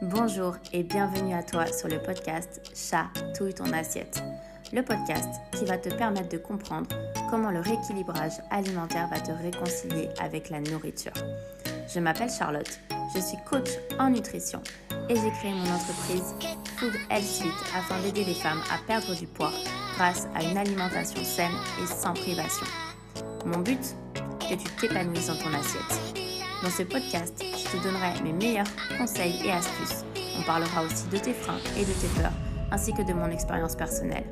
[0.00, 4.22] Bonjour et bienvenue à toi sur le podcast Chatouille ton assiette.
[4.72, 6.88] Le podcast qui va te permettre de comprendre
[7.28, 11.12] comment le rééquilibrage alimentaire va te réconcilier avec la nourriture.
[11.92, 12.78] Je m'appelle Charlotte,
[13.12, 14.62] je suis coach en nutrition
[15.08, 16.32] et j'ai créé mon entreprise
[16.76, 19.50] Food Health Suite afin d'aider les femmes à perdre du poids
[19.96, 21.50] grâce à une alimentation saine
[21.82, 22.66] et sans privation.
[23.44, 23.96] Mon but
[24.48, 26.14] Que tu t'épanouisses dans ton assiette.
[26.62, 28.66] Dans ce podcast, je te donnerai mes meilleurs
[28.96, 30.04] conseils et astuces.
[30.38, 32.32] On parlera aussi de tes freins et de tes peurs,
[32.70, 34.24] ainsi que de mon expérience personnelle.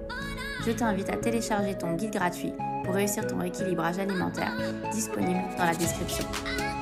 [0.65, 2.53] Je t'invite à télécharger ton guide gratuit
[2.85, 4.53] pour réussir ton rééquilibrage alimentaire,
[4.93, 6.25] disponible dans la description.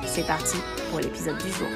[0.05, 0.57] C'est parti
[0.89, 1.67] pour l'épisode du jour.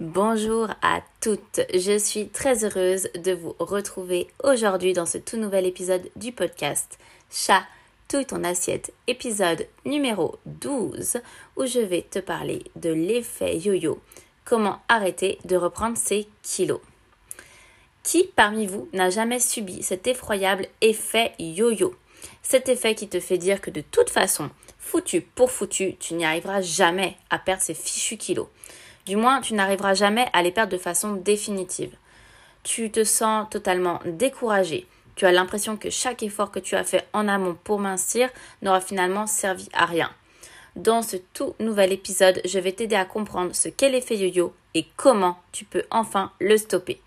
[0.00, 5.66] Bonjour à toutes, je suis très heureuse de vous retrouver aujourd'hui dans ce tout nouvel
[5.66, 6.98] épisode du podcast
[7.30, 7.62] Chat
[8.08, 11.18] Touille ton assiette, épisode numéro 12,
[11.56, 14.00] où je vais te parler de l'effet yo-yo.
[14.46, 16.80] Comment arrêter de reprendre ses kilos.
[18.02, 21.94] Qui parmi vous n'a jamais subi cet effroyable effet yo-yo?
[22.40, 26.24] Cet effet qui te fait dire que de toute façon, foutu pour foutu, tu n'y
[26.24, 28.48] arriveras jamais à perdre ces fichus kilos.
[29.04, 31.94] Du moins, tu n'arriveras jamais à les perdre de façon définitive.
[32.62, 34.86] Tu te sens totalement découragé
[35.18, 38.30] tu as l'impression que chaque effort que tu as fait en amont pour mincir
[38.62, 40.10] n'aura finalement servi à rien.
[40.76, 44.86] Dans ce tout nouvel épisode, je vais t'aider à comprendre ce qu'est l'effet yo-yo et
[44.96, 47.00] comment tu peux enfin le stopper.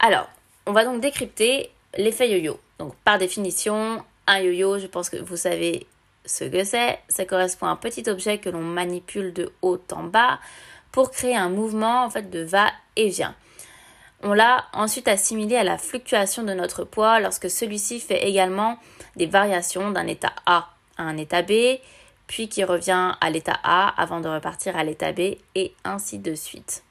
[0.00, 0.28] Alors,
[0.66, 2.60] on va donc décrypter l'effet yo-yo.
[2.78, 5.86] Donc, par définition, un yo-yo, je pense que vous savez
[6.26, 6.98] ce que c'est.
[7.08, 10.40] Ça correspond à un petit objet que l'on manipule de haut en bas
[10.90, 13.34] pour créer un mouvement en fait de va-et-vient.
[14.24, 18.78] On l'a ensuite assimilé à la fluctuation de notre poids lorsque celui-ci fait également
[19.16, 21.78] des variations d'un état A à un état B,
[22.28, 26.34] puis qui revient à l'état A avant de repartir à l'état B, et ainsi de
[26.34, 26.84] suite.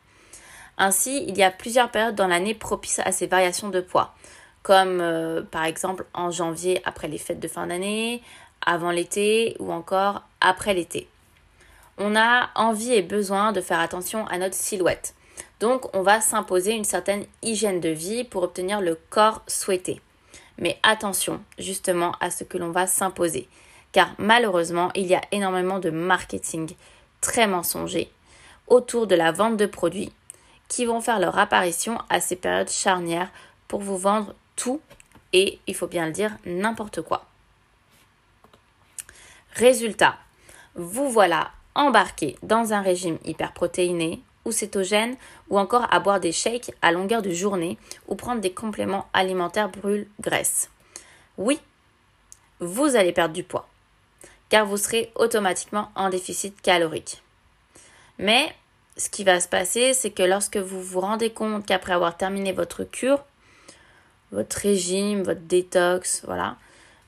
[0.78, 4.14] Ainsi, il y a plusieurs périodes dans l'année propices à ces variations de poids,
[4.62, 8.22] comme euh, par exemple en janvier après les fêtes de fin d'année,
[8.66, 11.08] avant l'été ou encore après l'été.
[11.98, 15.14] On a envie et besoin de faire attention à notre silhouette.
[15.62, 20.02] Donc on va s'imposer une certaine hygiène de vie pour obtenir le corps souhaité.
[20.58, 23.48] Mais attention justement à ce que l'on va s'imposer,
[23.92, 26.72] car malheureusement il y a énormément de marketing
[27.22, 28.12] très mensonger
[28.68, 30.12] autour de la vente de produits
[30.68, 33.30] qui vont faire leur apparition à ces périodes charnières
[33.68, 34.82] pour vous vendre tout
[35.34, 37.26] et, il faut bien le dire, n'importe quoi.
[39.54, 40.18] Résultat,
[40.76, 45.16] vous voilà embarqué dans un régime hyperprotéiné ou cétogène
[45.50, 49.70] ou encore à boire des shakes à longueur de journée ou prendre des compléments alimentaires
[49.70, 50.70] brûle-graisse.
[51.38, 51.60] Oui,
[52.60, 53.68] vous allez perdre du poids
[54.52, 57.24] car vous serez automatiquement en déficit calorique.
[58.20, 58.54] Mais
[58.98, 62.52] ce qui va se passer, c'est que lorsque vous vous rendez compte qu'après avoir terminé
[62.52, 63.24] votre cure,
[64.34, 66.58] votre régime, votre détox, voilà,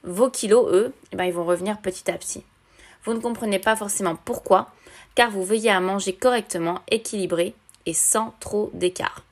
[0.03, 2.45] vos kilos, eux, eh ben, ils vont revenir petit à petit.
[3.03, 4.71] Vous ne comprenez pas forcément pourquoi,
[5.15, 7.53] car vous veillez à manger correctement, équilibré
[7.85, 9.23] et sans trop d'écart.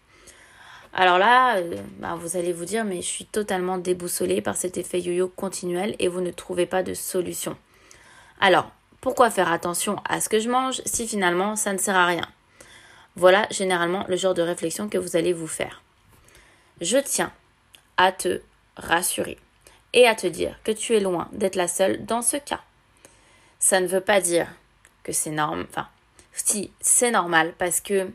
[0.94, 4.78] Alors là, euh, bah, vous allez vous dire, mais je suis totalement déboussolée par cet
[4.78, 7.56] effet yo-yo continuel et vous ne trouvez pas de solution.
[8.42, 12.06] Alors, pourquoi faire attention à ce que je mange si finalement ça ne sert à
[12.06, 12.28] rien?
[13.16, 15.82] Voilà généralement le genre de réflexion que vous allez vous faire.
[16.82, 17.32] Je tiens
[17.98, 18.42] à te
[18.76, 19.38] rassurer
[19.94, 22.62] et à te dire que tu es loin d'être la seule dans ce cas.
[23.60, 24.48] Ça ne veut pas dire
[25.04, 25.66] que c'est normal.
[25.70, 25.88] Enfin,
[26.34, 28.10] si, c'est normal parce que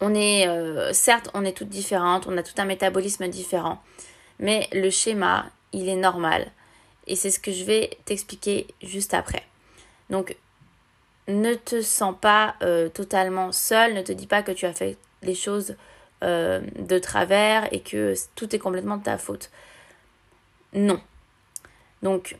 [0.00, 3.82] on est, euh, certes, on est toutes différentes, on a tout un métabolisme différent,
[4.38, 6.50] mais le schéma, il est normal.
[7.06, 9.42] Et c'est ce que je vais t'expliquer juste après.
[10.10, 10.36] Donc,
[11.28, 14.96] ne te sens pas euh, totalement seule, ne te dis pas que tu as fait
[15.22, 15.76] les choses
[16.24, 19.50] euh, de travers et que tout est complètement de ta faute.
[20.72, 21.00] Non.
[22.02, 22.36] Donc,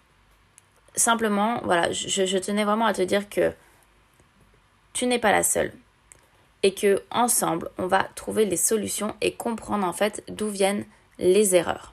[0.96, 3.52] simplement, voilà, je, tenais vraiment à te dire que
[4.92, 5.72] tu n'es pas la seule
[6.62, 10.86] et que ensemble, on va trouver les solutions et comprendre en fait d'où viennent
[11.18, 11.92] les erreurs.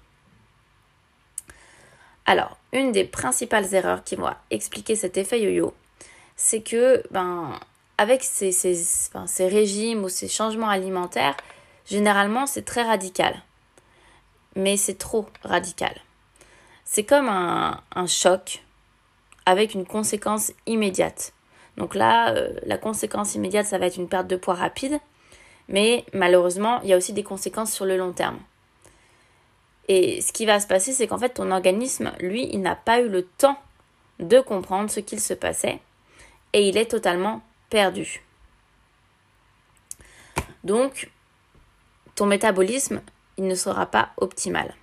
[2.25, 5.73] Alors, une des principales erreurs qui va expliquer cet effet yo-yo,
[6.37, 7.59] c'est que ben
[7.97, 8.51] avec ces,
[9.41, 11.35] régimes ou ces changements alimentaires,
[11.85, 13.35] généralement c'est très radical.
[14.55, 15.95] Mais c'est trop radical.
[16.85, 18.63] C'est comme un choc
[19.45, 21.33] avec une conséquence immédiate.
[21.77, 24.99] Donc là, euh, la conséquence immédiate, ça va être une perte de poids rapide,
[25.67, 28.39] mais malheureusement, il y a aussi des conséquences sur le long terme.
[29.87, 33.01] Et ce qui va se passer, c'est qu'en fait, ton organisme, lui, il n'a pas
[33.01, 33.57] eu le temps
[34.19, 35.79] de comprendre ce qu'il se passait
[36.53, 38.23] et il est totalement perdu.
[40.63, 41.09] Donc,
[42.15, 43.01] ton métabolisme,
[43.37, 44.73] il ne sera pas optimal.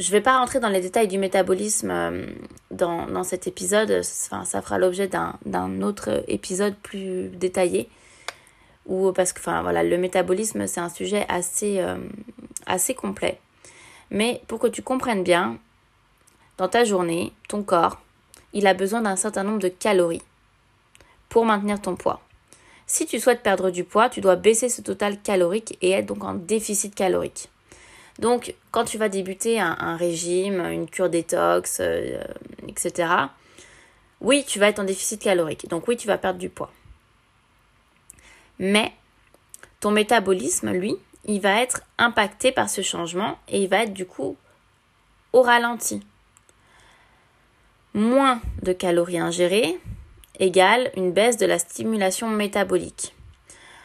[0.00, 2.26] Je ne vais pas rentrer dans les détails du métabolisme euh,
[2.70, 7.88] dans, cet épisode, ça fera l'objet d'un autre épisode plus détaillé.
[8.86, 11.98] Ou parce que voilà, le métabolisme, c'est un sujet assez, euh,
[12.66, 13.38] assez complet.
[14.10, 15.58] Mais pour que tu comprennes bien,
[16.58, 18.00] dans ta journée, ton corps,
[18.52, 20.22] il a besoin d'un certain nombre de calories
[21.28, 22.20] pour maintenir ton poids.
[22.86, 26.24] Si tu souhaites perdre du poids, tu dois baisser ce total calorique et être donc
[26.24, 27.48] en déficit calorique.
[28.18, 32.22] Donc, quand tu vas débuter un, régime, une cure détox, euh,
[32.68, 33.08] etc.,
[34.20, 35.68] oui, tu vas être en déficit calorique.
[35.68, 36.70] Donc, oui, tu vas perdre du poids.
[38.58, 38.92] Mais
[39.80, 44.06] ton métabolisme, lui, il va être impacté par ce changement et il va être du
[44.06, 44.36] coup
[45.32, 46.00] au ralenti.
[47.94, 49.78] Moins de calories ingérées,
[50.38, 53.14] égale une baisse de la stimulation métabolique.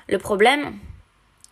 [0.07, 0.77] Le problème,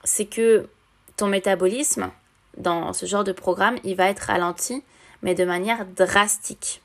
[0.04, 0.70] c'est que
[1.18, 2.12] ton métabolisme,
[2.58, 4.84] dans ce genre de programme, il va être ralenti,
[5.22, 6.82] mais de manière drastique.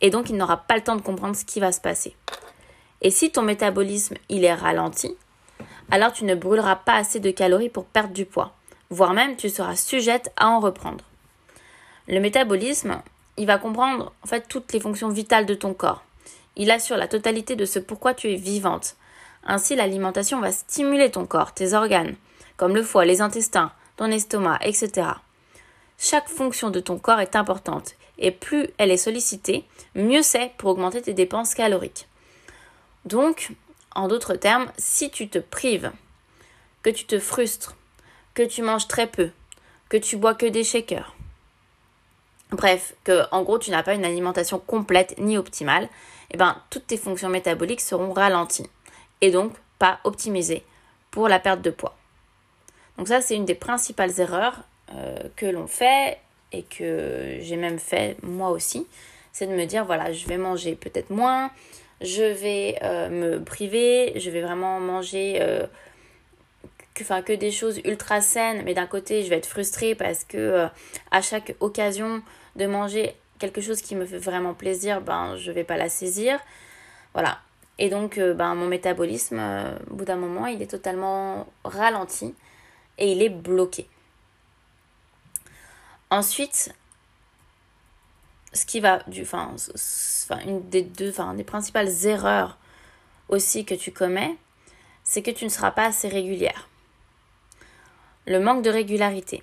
[0.00, 2.14] Et donc, il n'aura pas le temps de comprendre ce qui va se passer.
[3.00, 5.16] Et si ton métabolisme, il est ralenti,
[5.90, 8.52] alors tu ne brûleras pas assez de calories pour perdre du poids,
[8.90, 11.04] voire même tu seras sujette à en reprendre.
[12.08, 13.00] Le métabolisme,
[13.36, 16.02] il va comprendre en fait toutes les fonctions vitales de ton corps.
[16.56, 18.96] Il assure la totalité de ce pourquoi tu es vivante.
[19.44, 22.16] Ainsi, l'alimentation va stimuler ton corps, tes organes,
[22.56, 25.08] comme le foie, les intestins, ton estomac, etc.
[25.98, 30.70] Chaque fonction de ton corps est importante, et plus elle est sollicitée, mieux c'est pour
[30.70, 32.06] augmenter tes dépenses caloriques.
[33.04, 33.50] Donc,
[33.94, 35.90] en d'autres termes, si tu te prives,
[36.82, 37.74] que tu te frustres,
[38.34, 39.30] que tu manges très peu,
[39.88, 41.16] que tu bois que des shakers,
[42.52, 45.88] bref, que en gros tu n'as pas une alimentation complète ni optimale,
[46.30, 48.70] eh ben, toutes tes fonctions métaboliques seront ralenties
[49.20, 50.64] et donc pas optimisées
[51.10, 51.97] pour la perte de poids.
[52.98, 56.18] Donc ça, c'est une des principales erreurs euh, que l'on fait
[56.50, 58.86] et que j'ai même fait moi aussi,
[59.32, 61.50] c'est de me dire, voilà, je vais manger peut-être moins,
[62.00, 65.64] je vais euh, me priver, je vais vraiment manger euh,
[66.94, 70.66] que, que des choses ultra saines, mais d'un côté, je vais être frustrée parce que
[71.12, 72.20] à chaque occasion
[72.56, 76.40] de manger quelque chose qui me fait vraiment plaisir, ben je vais pas la saisir.
[77.14, 77.38] Voilà.
[77.78, 79.40] Et donc ben mon métabolisme
[79.88, 82.34] au bout d'un moment, il est totalement ralenti
[82.98, 83.88] et il est bloqué.
[86.10, 86.74] Ensuite,
[88.52, 89.54] ce qui va du enfin,
[90.46, 92.56] une des deux enfin des principales erreurs
[93.28, 94.36] aussi que tu commets,
[95.04, 96.68] c'est que tu ne seras pas assez régulière.
[98.26, 99.42] Le manque de régularité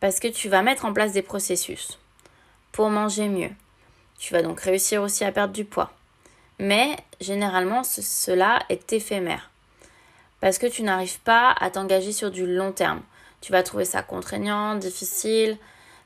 [0.00, 2.00] parce que tu vas mettre en place des processus
[2.72, 3.50] pour manger mieux.
[4.18, 5.92] Tu vas donc réussir aussi à perdre du poids.
[6.58, 9.51] Mais généralement, cela est éphémère.
[10.42, 13.00] Parce que tu n'arrives pas à t'engager sur du long terme.
[13.40, 15.56] Tu vas trouver ça contraignant, difficile.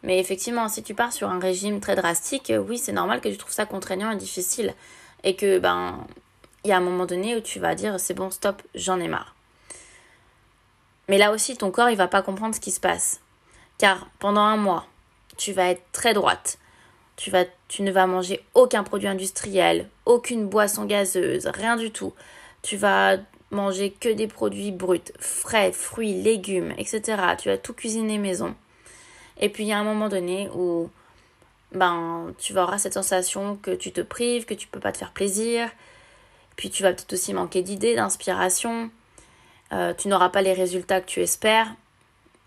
[0.02, 3.38] Mais effectivement, si tu pars sur un régime très drastique, oui, c'est normal que tu
[3.38, 4.74] trouves ça contraignant et difficile.
[5.24, 6.06] Et que, ben,
[6.64, 9.08] il y a un moment donné où tu vas dire c'est bon, stop, j'en ai
[9.08, 9.34] marre.
[11.08, 13.22] Mais là aussi, ton corps, il va pas comprendre ce qui se passe.
[13.78, 14.86] Car pendant un mois,
[15.38, 16.58] tu vas être très droite.
[17.16, 22.12] Tu, vas, tu ne vas manger aucun produit industriel, aucune boisson gazeuse, rien du tout.
[22.60, 23.16] Tu vas
[23.50, 27.00] manger que des produits bruts, frais, fruits, légumes, etc.
[27.38, 28.54] Tu vas tout cuisiner maison.
[29.38, 30.90] Et puis il y a un moment donné où
[31.72, 34.98] ben, tu vas avoir cette sensation que tu te prives, que tu peux pas te
[34.98, 35.70] faire plaisir.
[36.56, 38.90] Puis tu vas peut-être aussi manquer d'idées, d'inspiration.
[39.72, 41.74] Euh, tu n'auras pas les résultats que tu espères.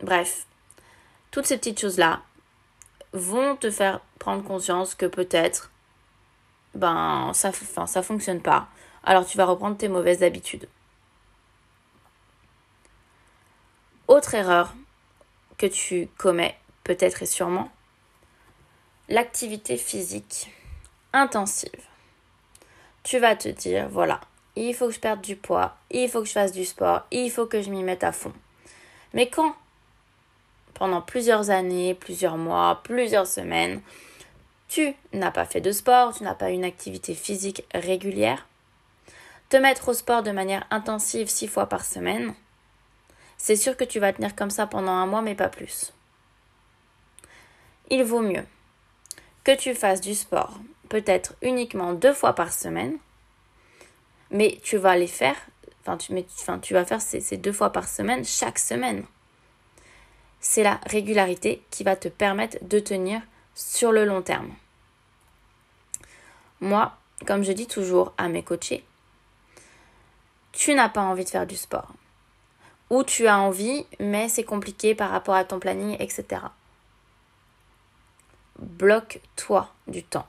[0.02, 0.48] Bref,
[1.32, 2.22] toutes ces petites choses-là,
[3.14, 5.72] vont te faire prendre conscience que peut-être
[6.76, 8.68] ben ça enfin, ça fonctionne pas.
[9.04, 10.68] Alors tu vas reprendre tes mauvaises habitudes.
[14.34, 14.74] Erreur
[15.58, 17.70] que tu commets peut-être et sûrement,
[19.08, 20.52] l'activité physique
[21.14, 21.70] intensive.
[23.04, 24.22] Tu vas te dire voilà,
[24.56, 27.32] il faut que je perde du poids, il faut que je fasse du sport, il
[27.32, 28.34] faut que je m'y mette à fond.
[29.14, 29.56] Mais quand
[30.74, 33.82] pendant plusieurs années, plusieurs mois, plusieurs semaines,
[34.70, 38.48] tu n'as pas fait de sport, tu n'as pas une activité physique régulière,
[39.50, 42.34] te mettre au sport de manière intensive six fois par semaine,
[43.40, 45.92] c'est sûr que tu vas tenir comme ça pendant un mois, mais pas plus.
[47.90, 48.46] Il vaut mieux
[49.44, 52.98] que tu fasses du sport peut-être uniquement deux fois par semaine,
[54.30, 55.36] mais tu vas les faire,
[55.82, 59.04] enfin tu, vas faire ces deux fois par semaine chaque semaine
[60.40, 63.22] c'est la régularité qui va te permettre de tenir
[63.56, 64.54] sur le long terme.
[66.62, 68.86] moi, comme je dis toujours à mes coachés,
[70.54, 71.94] tu n'as pas envie de faire du sport.
[72.90, 76.42] Ou tu as envie, mais c'est compliqué par rapport à ton planning, etc.
[78.58, 80.28] Bloque-toi du temps.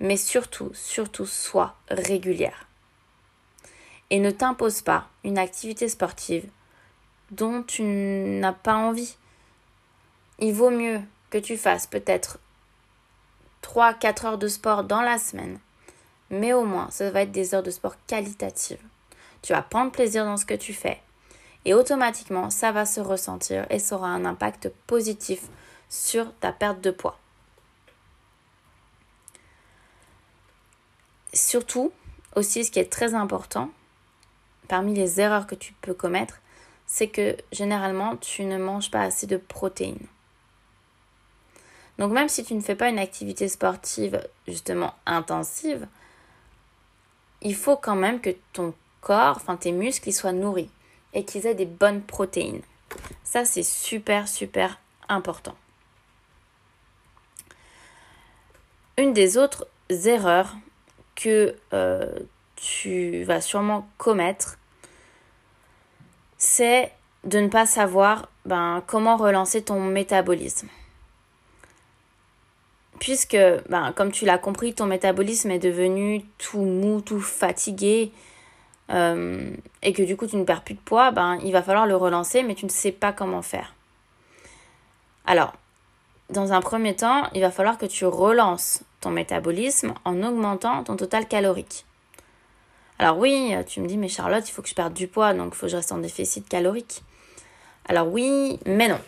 [0.00, 2.66] Mais surtout, surtout, sois régulière.
[4.10, 6.48] Et ne t'impose pas une activité sportive
[7.30, 9.16] dont tu n'as pas envie.
[10.38, 11.00] Il vaut mieux
[11.30, 12.38] que tu fasses peut-être
[13.62, 15.58] 3-4 heures de sport dans la semaine,
[16.30, 18.82] mais au moins ça va être des heures de sport qualitatives.
[19.44, 21.02] Tu vas prendre plaisir dans ce que tu fais
[21.66, 25.42] et automatiquement ça va se ressentir et ça aura un impact positif
[25.90, 27.18] sur ta perte de poids.
[31.34, 31.92] Surtout,
[32.34, 33.68] aussi ce qui est très important,
[34.66, 36.40] parmi les erreurs que tu peux commettre,
[36.86, 40.06] c'est que généralement tu ne manges pas assez de protéines.
[41.98, 45.86] Donc même si tu ne fais pas une activité sportive justement intensive,
[47.42, 48.72] il faut quand même que ton
[49.04, 50.70] corps, enfin tes muscles, ils soient nourris
[51.12, 52.62] et qu'ils aient des bonnes protéines.
[53.22, 55.54] Ça, c'est super, super important.
[58.96, 60.54] Une des autres erreurs
[61.14, 62.10] que euh,
[62.56, 64.56] tu vas sûrement commettre,
[66.38, 66.92] c'est
[67.24, 70.68] de ne pas savoir ben, comment relancer ton métabolisme
[73.00, 73.36] puisque,
[73.68, 78.12] ben, comme tu l'as compris, ton métabolisme est devenu tout mou, tout fatigué,
[78.90, 79.50] euh,
[79.82, 81.96] et que du coup tu ne perds plus de poids, ben, il va falloir le
[81.96, 83.74] relancer, mais tu ne sais pas comment faire.
[85.26, 85.54] Alors,
[86.30, 90.96] dans un premier temps, il va falloir que tu relances ton métabolisme en augmentant ton
[90.96, 91.84] total calorique.
[92.98, 95.52] Alors oui, tu me dis, mais Charlotte, il faut que je perde du poids, donc
[95.54, 97.02] il faut que je reste en déficit calorique.
[97.88, 99.00] Alors oui, mais non.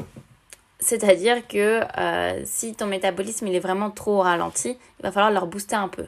[0.78, 5.76] C'est-à-dire que euh, si ton métabolisme est vraiment trop ralenti, il va falloir leur booster
[5.76, 6.06] un peu.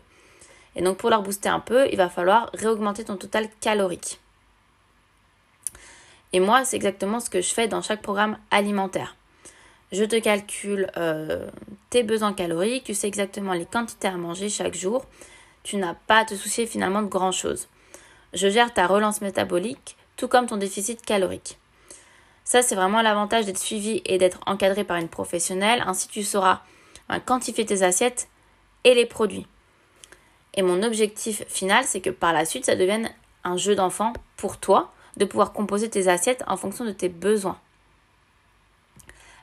[0.78, 4.20] Et donc pour leur booster un peu, il va falloir réaugmenter ton total calorique.
[6.32, 9.16] Et moi, c'est exactement ce que je fais dans chaque programme alimentaire.
[9.90, 11.49] Je te calcule euh,
[11.90, 15.04] tes besoins caloriques, tu sais exactement les quantités à manger chaque jour.
[15.64, 17.66] Tu n'as pas à te soucier finalement de grand-chose.
[18.32, 21.58] Je gère ta relance métabolique, tout comme ton déficit calorique.
[22.44, 25.82] Ça, c'est vraiment l'avantage d'être suivi et d'être encadré par une professionnelle.
[25.87, 26.61] Ainsi, tu sauras
[27.08, 28.28] ben, quantifier tes assiettes
[28.85, 29.47] et les produits.
[30.59, 33.12] Et mon objectif final, c'est que par la suite, ça devienne
[33.45, 37.61] un jeu d'enfant pour toi de pouvoir composer tes assiettes en fonction de tes besoins.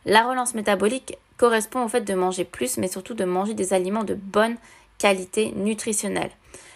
[0.03, 4.03] La relance métabolique correspond au fait de manger plus, mais surtout de manger des aliments
[4.03, 4.57] de bonne
[4.97, 6.31] qualité nutritionnelle,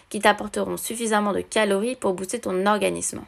[0.08, 3.20] qui t'apporteront suffisamment de calories pour booster ton organisme.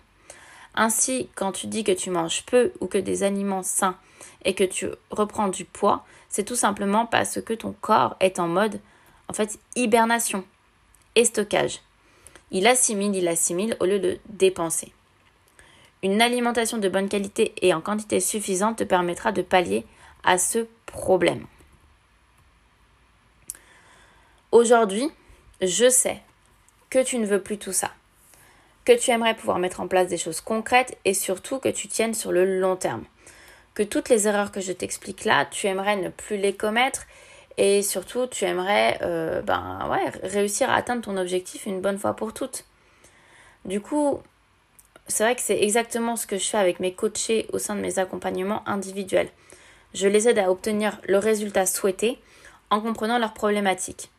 [0.75, 3.99] Ainsi, quand tu dis que tu manges peu ou que des aliments sains
[4.47, 8.49] et que tu reprends du poids, c'est tout simplement parce que ton corps est en
[8.49, 8.81] mode,
[9.29, 10.43] en fait, hibernation
[11.15, 11.81] et stockage.
[12.51, 14.93] Il assimile, il assimile au lieu de dépenser.
[16.03, 19.87] Une alimentation de bonne qualité et en quantité suffisante te permettra de pallier
[20.25, 21.47] à ce problème.
[24.51, 25.09] Aujourd'hui,
[25.61, 26.21] je sais
[26.91, 27.93] que tu ne veux plus tout ça
[28.85, 32.15] que tu aimerais pouvoir mettre en place des choses concrètes et surtout que tu tiennes
[32.15, 33.05] sur le long terme.
[33.75, 37.07] Que toutes les erreurs que je t'explique là, tu aimerais ne plus les commettre
[37.59, 42.15] et surtout tu aimerais euh, ben, ouais, réussir à atteindre ton objectif une bonne fois
[42.15, 42.65] pour toutes.
[43.65, 44.21] Du coup,
[45.07, 47.81] c'est vrai que c'est exactement ce que je fais avec mes coachés au sein de
[47.81, 49.29] mes accompagnements individuels.
[49.95, 52.19] Je les aide à obtenir le résultat souhaité
[52.71, 54.11] en comprenant leurs problématiques.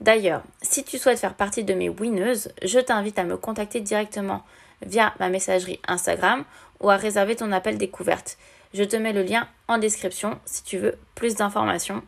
[0.00, 4.44] D'ailleurs, si tu souhaites faire partie de mes winneuses, je t'invite à me contacter directement
[4.86, 6.44] via ma messagerie Instagram
[6.80, 8.38] ou à réserver ton appel découverte.
[8.74, 12.02] Je te mets le lien en description si tu veux plus d'informations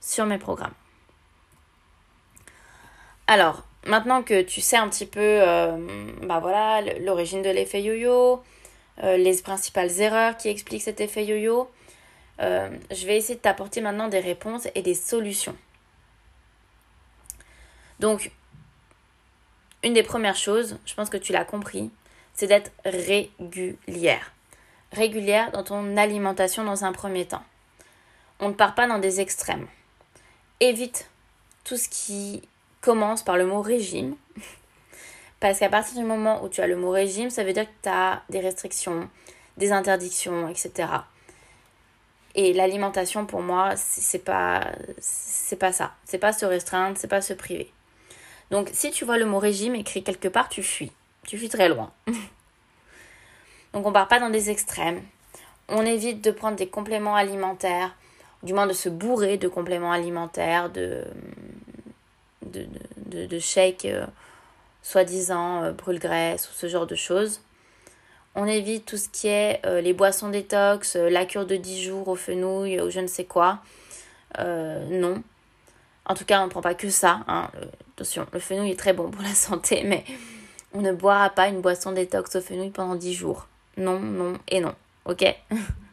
[0.00, 0.74] sur mes programmes.
[3.26, 5.76] Alors, maintenant que tu sais un petit peu euh,
[6.22, 8.42] bah voilà, l'origine de l'effet yo-yo,
[9.02, 11.70] euh, les principales erreurs qui expliquent cet effet yo-yo,
[12.40, 15.56] euh, je vais essayer de t'apporter maintenant des réponses et des solutions.
[18.00, 18.30] Donc,
[19.82, 21.90] une des premières choses, je pense que tu l'as compris,
[22.34, 24.32] c'est d'être régulière.
[24.92, 27.44] Régulière dans ton alimentation dans un premier temps.
[28.40, 29.66] On ne part pas dans des extrêmes.
[30.60, 31.08] Évite
[31.64, 32.42] tout ce qui
[32.80, 34.16] commence par le mot régime.
[35.40, 37.82] Parce qu'à partir du moment où tu as le mot régime, ça veut dire que
[37.82, 39.08] tu as des restrictions,
[39.56, 40.88] des interdictions, etc.
[42.34, 44.66] Et l'alimentation, pour moi, c'est pas,
[44.98, 45.94] c'est pas ça.
[46.04, 47.72] C'est pas se restreindre, c'est pas se priver.
[48.50, 50.92] Donc si tu vois le mot régime écrit quelque part, tu fuis.
[51.26, 51.92] Tu fuis très loin.
[53.72, 55.02] Donc on part pas dans des extrêmes.
[55.68, 57.94] On évite de prendre des compléments alimentaires,
[58.42, 61.04] du moins de se bourrer de compléments alimentaires, de
[62.48, 62.66] de,
[63.06, 64.06] de, de euh,
[64.82, 67.40] soi-disant euh, brûle-graisse ou ce genre de choses.
[68.34, 72.08] On évite tout ce qui est euh, les boissons détox, la cure de 10 jours
[72.08, 73.60] au fenouil ou je ne sais quoi.
[74.38, 75.22] non.
[76.04, 77.20] En tout cas, on ne prend pas que ça.
[77.28, 77.50] Hein.
[77.94, 80.04] attention, le fenouil est très bon pour la santé, mais
[80.72, 83.46] on ne boira pas une boisson détox au fenouil pendant 10 jours.
[83.76, 84.74] Non, non et non.
[85.04, 85.24] Ok?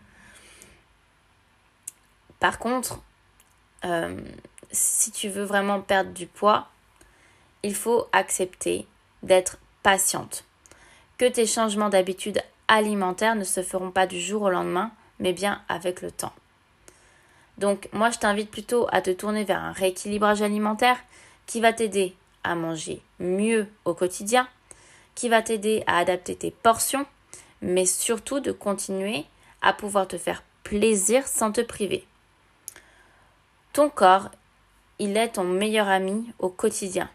[2.40, 3.00] Par contre,
[3.86, 4.20] euh,
[4.72, 6.68] si tu veux vraiment perdre du poids,
[7.64, 8.88] il faut accepter
[9.24, 10.44] d'être patiente.
[11.18, 15.62] Que tes changements d'habitude alimentaire ne se feront pas du jour au lendemain, mais bien
[15.70, 16.34] avec le temps.
[17.58, 20.98] Donc moi je t'invite plutôt à te tourner vers un rééquilibrage alimentaire
[21.46, 24.48] qui va t'aider à manger mieux au quotidien,
[25.16, 27.06] qui va t'aider à adapter tes portions,
[27.62, 29.26] mais surtout de continuer
[29.62, 32.06] à pouvoir te faire plaisir sans te priver.
[33.76, 34.30] Ton corps,
[35.00, 37.10] il est ton meilleur ami au quotidien.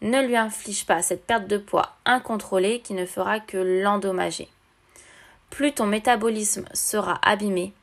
[0.00, 4.48] Ne lui inflige pas cette perte de poids incontrôlée qui ne fera que l'endommager.
[5.50, 7.74] Plus ton métabolisme sera abîmé,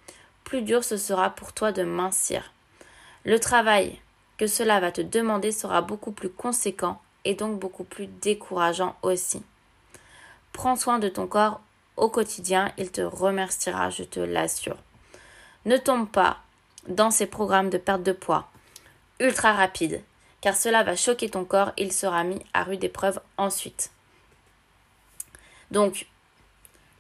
[0.46, 2.52] plus dur ce sera pour toi de mincir.
[3.24, 4.00] Le travail
[4.40, 9.44] que cela va te demander sera beaucoup plus conséquent et donc beaucoup plus décourageant aussi.
[10.54, 11.62] Prends soin de ton corps
[11.98, 14.78] au quotidien, il te remerciera, je te l'assure.
[15.66, 16.40] Ne tombe pas
[16.88, 18.50] dans ces programmes de perte de poids
[19.20, 20.04] ultra rapides,
[20.42, 23.92] car cela va choquer ton corps et il sera mis à rude épreuve ensuite.
[25.72, 26.08] Donc,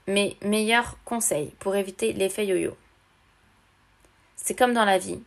[0.08, 2.75] mes meilleurs conseils pour éviter l'effet yo-yo.
[4.36, 5.22] C'est comme dans la vie,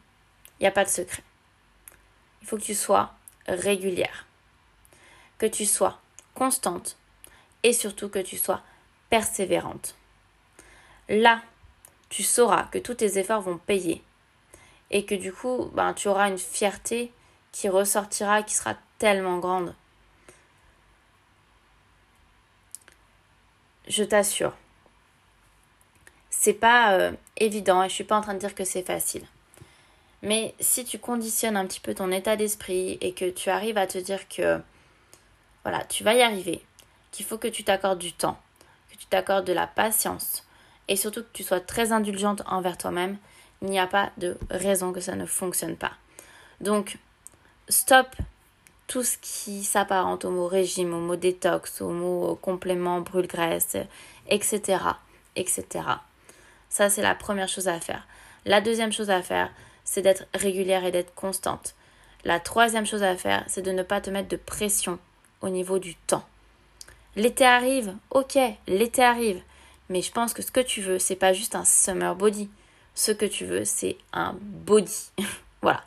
[0.58, 1.22] il n'y a pas de secret.
[2.42, 3.14] Il faut que tu sois
[3.46, 4.26] régulière,
[5.38, 6.00] que tu sois
[6.34, 6.96] constante
[7.62, 8.62] et surtout que tu sois
[9.10, 9.94] persévérante.
[11.08, 11.42] Là,
[12.08, 14.02] tu sauras que tous tes efforts vont payer
[14.90, 17.12] et que du coup, ben, tu auras une fierté
[17.52, 19.74] qui ressortira, qui sera tellement grande.
[23.88, 24.54] Je t'assure,
[26.30, 29.26] c'est pas euh, évident et je suis pas en train de dire que c'est facile.
[30.22, 33.86] Mais si tu conditionnes un petit peu ton état d'esprit et que tu arrives à
[33.86, 34.60] te dire que
[35.64, 36.62] voilà, tu vas y arriver,
[37.10, 38.38] qu'il faut que tu t'accordes du temps,
[38.90, 40.46] que tu t'accordes de la patience
[40.88, 43.18] et surtout que tu sois très indulgente envers toi-même,
[43.62, 45.92] il n'y a pas de raison que ça ne fonctionne pas.
[46.60, 46.98] Donc,
[47.68, 48.06] stop
[48.86, 53.76] tout ce qui s'apparente au mot régime, au mot détox, au mot complément, brûle-graisse,
[54.28, 54.78] etc.,
[55.36, 55.64] etc.
[56.68, 58.06] Ça, c'est la première chose à faire.
[58.46, 59.50] La deuxième chose à faire,
[59.84, 61.74] c'est d'être régulière et d'être constante.
[62.24, 64.98] La troisième chose à faire, c'est de ne pas te mettre de pression
[65.40, 66.24] au niveau du temps.
[67.16, 69.40] L'été arrive, ok, l'été arrive,
[69.88, 72.48] mais je pense que ce que tu veux, c'est pas juste un summer body
[73.00, 75.10] ce que tu veux, c'est un body.
[75.62, 75.82] voilà,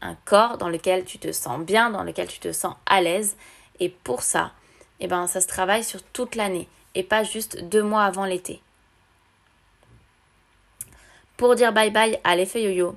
[0.00, 3.36] un corps dans lequel tu te sens bien, dans lequel tu te sens à l'aise.
[3.80, 4.52] Et pour ça,
[4.98, 8.62] eh ben, ça se travaille sur toute l'année et pas juste deux mois avant l'été.
[11.36, 12.96] Pour dire bye bye à l'effet yo-yo,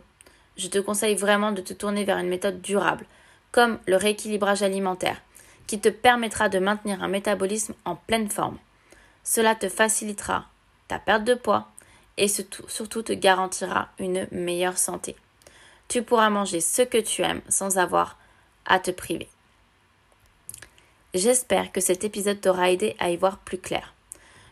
[0.55, 3.05] je te conseille vraiment de te tourner vers une méthode durable,
[3.51, 5.21] comme le rééquilibrage alimentaire,
[5.65, 8.59] qui te permettra de maintenir un métabolisme en pleine forme.
[9.23, 10.45] Cela te facilitera
[10.87, 11.67] ta perte de poids,
[12.17, 15.15] et surtout te garantira une meilleure santé.
[15.87, 18.17] Tu pourras manger ce que tu aimes sans avoir
[18.65, 19.29] à te priver.
[21.13, 23.93] J'espère que cet épisode t'aura aidé à y voir plus clair.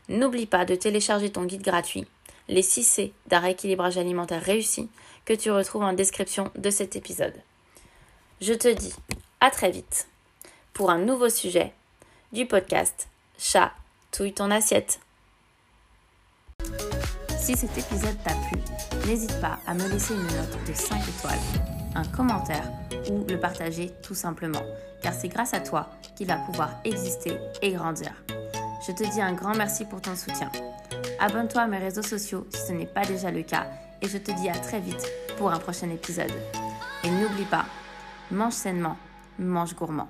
[0.08, 2.08] N'oublie pas de télécharger ton guide gratuit,
[2.48, 4.90] les 6 C d'un rééquilibrage alimentaire réussi,
[5.26, 7.36] que tu retrouves en description de cet épisode.
[8.42, 8.94] Je te dis
[9.42, 10.08] à très vite
[10.74, 11.74] pour un nouveau sujet
[12.32, 13.72] du podcast Chat,
[14.12, 15.00] touille ton assiette.
[17.46, 18.60] Si cet épisode t'a plu,
[19.06, 21.38] n'hésite pas à me laisser une note de 5 étoiles,
[21.94, 22.72] un commentaire
[23.12, 24.64] ou le partager tout simplement,
[25.04, 28.14] car c'est grâce à toi qu'il va pouvoir exister et grandir.
[28.88, 30.52] Je te dis un grand merci pour ton soutien.
[31.20, 33.68] Abonne-toi à mes réseaux sociaux si ce n'est pas déjà le cas
[34.02, 35.06] et je te dis à très vite
[35.38, 36.34] pour un prochain épisode.
[37.04, 37.68] Et n'oublie pas,
[38.32, 38.98] mange sainement,
[39.38, 40.10] mange gourmand.